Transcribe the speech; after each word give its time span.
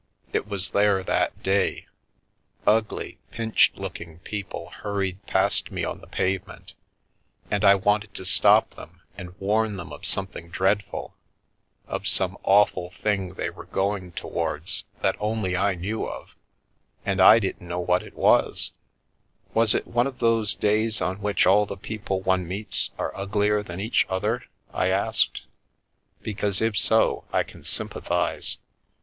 It 0.33 0.47
was 0.47 0.71
there 0.71 1.03
that 1.03 1.43
day. 1.43 1.85
Ugly, 2.65 3.19
pinched 3.29 3.77
looking 3.77 4.17
people 4.17 4.71
hurried 4.71 5.23
past 5.27 5.69
me 5.71 5.83
on 5.85 6.01
the 6.01 6.07
pavement, 6.07 6.73
and 7.51 7.63
I 7.63 7.75
wanted 7.75 8.15
to 8.15 8.25
stop 8.25 8.71
them 8.73 9.01
and 9.15 9.39
warn 9.39 9.77
them 9.77 9.93
of 9.93 10.07
something 10.07 10.49
dreadful— 10.49 11.13
of 11.87 12.07
some 12.07 12.35
awful 12.41 12.89
thing 12.89 13.35
they 13.35 13.51
were 13.51 13.67
going 13.67 14.11
towards 14.13 14.85
that 15.03 15.15
only 15.19 15.55
I 15.55 15.75
knew 15.75 16.09
of, 16.09 16.35
and 17.05 17.21
I 17.21 17.37
didn't 17.37 17.67
know 17.67 17.79
what 17.79 18.01
it 18.01 18.15
was 18.15 18.71
""Was 19.53 19.75
it 19.75 19.85
one 19.85 20.07
of 20.07 20.17
those 20.17 20.55
days 20.55 20.99
on 20.99 21.21
which 21.21 21.45
all 21.45 21.67
the 21.67 21.77
people 21.77 22.21
one 22.21 22.47
meets 22.47 22.89
are 22.97 23.15
uglier 23.15 23.61
than 23.61 23.79
each 23.79 24.07
other?" 24.09 24.45
I 24.73 24.87
asked. 24.87 25.41
"Because 26.23 26.59
if 26.59 26.75
so, 26.75 27.25
I 27.31 27.43
can 27.43 27.63
sympathise. 27.63 28.57